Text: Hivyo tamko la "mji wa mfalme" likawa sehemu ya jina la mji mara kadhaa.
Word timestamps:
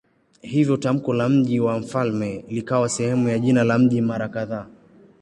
Hivyo 0.41 0.77
tamko 0.77 1.13
la 1.13 1.29
"mji 1.29 1.59
wa 1.59 1.79
mfalme" 1.79 2.45
likawa 2.49 2.89
sehemu 2.89 3.29
ya 3.29 3.39
jina 3.39 3.63
la 3.63 3.77
mji 3.79 4.01
mara 4.01 4.29
kadhaa. 4.29 4.67